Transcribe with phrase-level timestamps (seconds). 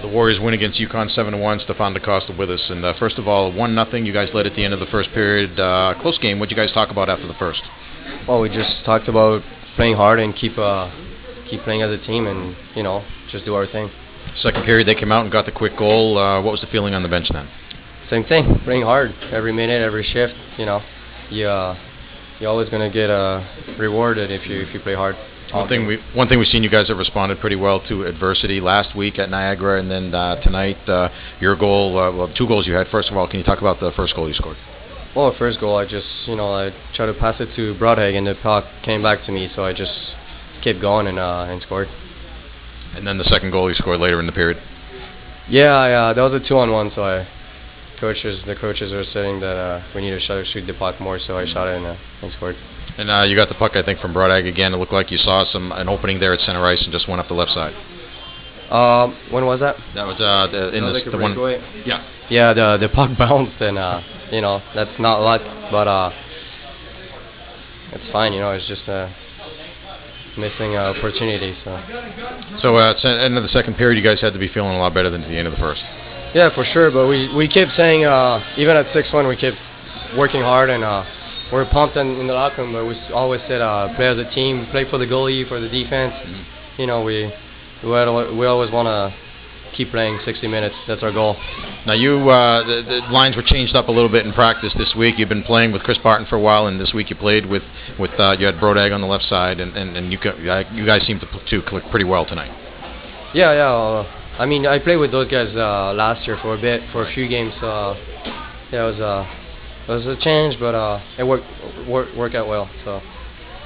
[0.00, 1.60] The Warriors win against UConn 7 1.
[1.60, 2.64] Stefan DaCosta with us.
[2.70, 4.06] And uh, first of all, 1 nothing.
[4.06, 5.58] You guys led at the end of the first period.
[5.58, 6.38] Uh, close game.
[6.38, 7.62] What you guys talk about after the first?
[8.28, 9.42] Well, we just talked about
[9.74, 10.90] playing hard and keep uh,
[11.50, 13.90] keep playing as a team and, you know, just do our thing.
[14.40, 16.16] Second period, they came out and got the quick goal.
[16.16, 17.48] Uh, what was the feeling on the bench then?
[18.08, 20.34] Same thing, playing hard every minute, every shift.
[20.58, 20.80] You know,
[21.30, 21.76] you uh,
[22.40, 23.44] you're always gonna get uh,
[23.78, 25.16] rewarded if you if you play hard.
[25.52, 28.60] One thing we one thing we've seen you guys have responded pretty well to adversity
[28.60, 31.08] last week at Niagara and then uh, tonight uh,
[31.40, 33.80] your goal uh, well two goals you had first of all can you talk about
[33.80, 34.58] the first goal you scored
[35.16, 38.26] Well, first goal I just you know I tried to pass it to Broadhag and
[38.26, 39.92] the puck came back to me so I just
[40.62, 41.88] kept going and uh, and scored.
[42.94, 44.58] and then the second goal you scored later in the period
[45.48, 47.26] Yeah, I, uh, that was a two on one so I
[48.00, 51.18] coaches the coaches were saying that uh, we need to shoot, shoot the puck more
[51.18, 52.56] so I shot it and, uh, and scored.
[52.96, 55.18] and uh, you got the puck I think from Broadegg again it looked like you
[55.18, 57.74] saw some an opening there at center ice and just went up the left side
[58.70, 59.76] Um, when was that?
[59.94, 61.82] that was uh, the, in That this like the one breakaway?
[61.86, 64.00] yeah Yeah, the the puck bounced and uh,
[64.30, 66.10] you know that's not luck, but uh,
[67.92, 68.32] it's fine.
[68.34, 69.08] You know, it's just a
[70.36, 71.56] missing uh, opportunity.
[71.64, 71.80] So
[72.60, 74.76] so uh, at the end of the second period you guys had to be feeling
[74.76, 75.80] a lot better than at the end of the first
[76.34, 76.90] yeah, for sure.
[76.90, 79.56] But we we kept saying uh, even at six one we kept
[80.16, 81.04] working hard and uh,
[81.52, 82.72] we're pumped in, in the locker room.
[82.72, 85.68] But we always said uh, play as a team, play for the goalie, for the
[85.68, 86.14] defense.
[86.76, 87.32] You know, we
[87.82, 89.14] we al- we always want to
[89.78, 90.74] keep playing 60 minutes.
[90.86, 91.36] That's our goal.
[91.86, 94.94] Now you, uh, the, the lines were changed up a little bit in practice this
[94.96, 95.18] week.
[95.18, 97.62] You've been playing with Chris Barton for a while, and this week you played with,
[97.98, 100.18] with uh, you had Brodag on the left side, and, and, and you,
[100.72, 102.50] you guys seem to, to click pretty well tonight.
[103.34, 103.70] Yeah, yeah.
[103.70, 107.04] Uh, I mean, I played with those guys uh, last year for a bit, for
[107.04, 107.52] a few games.
[107.54, 107.94] Uh,
[108.70, 109.26] yeah, it was uh,
[109.88, 111.46] it was a change, but uh, it worked
[111.88, 112.70] worked worked out well.
[112.84, 113.00] So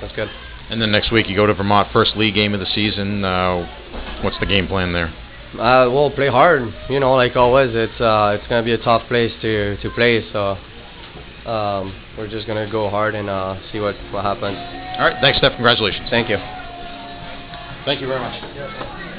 [0.00, 0.30] that's good.
[0.70, 3.22] And then next week you go to Vermont, first league game of the season.
[3.22, 3.68] Uh,
[4.22, 5.12] what's the game plan there?
[5.60, 6.72] Uh, we'll play hard.
[6.88, 7.74] You know, like always.
[7.74, 10.24] It's uh, it's gonna be a tough place to to play.
[10.32, 10.56] So
[11.44, 14.56] um, we're just gonna go hard and uh, see what what happens.
[14.98, 15.52] All right, thanks, Steph.
[15.52, 16.08] Congratulations.
[16.08, 16.38] Thank you.
[17.84, 19.11] Thank you very much.